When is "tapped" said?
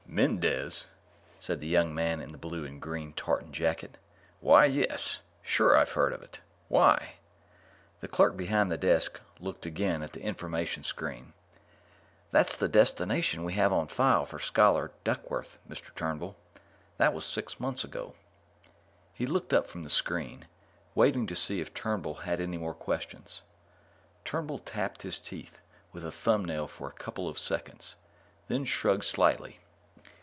24.59-25.03